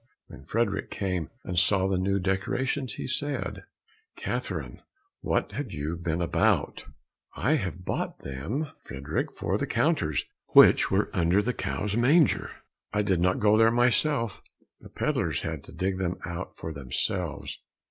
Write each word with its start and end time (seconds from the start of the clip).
When 0.25 0.45
Frederick 0.45 0.89
came 0.89 1.29
and 1.43 1.59
saw 1.59 1.87
the 1.87 1.99
new 1.99 2.17
decorations, 2.17 2.95
he 2.95 3.05
said, 3.05 3.65
"Catherine, 4.15 4.81
what 5.19 5.51
have 5.51 5.71
you 5.71 5.95
been 5.95 6.23
about?" 6.23 6.85
"I 7.35 7.57
have 7.57 7.85
bought 7.85 8.21
them, 8.21 8.65
Frederick, 8.83 9.31
for 9.31 9.59
the 9.59 9.67
counters 9.67 10.25
which 10.53 10.89
were 10.89 11.11
under 11.13 11.43
the 11.43 11.53
cow's 11.53 11.95
manger. 11.95 12.49
I 12.91 13.03
did 13.03 13.19
not 13.19 13.37
go 13.39 13.57
there 13.57 13.69
myself, 13.69 14.41
the 14.79 14.89
pedlars 14.89 15.41
had 15.43 15.63
to 15.65 15.71
dig 15.71 15.99
them 15.99 16.17
out 16.25 16.57
for 16.57 16.73
themselves." 16.73 17.59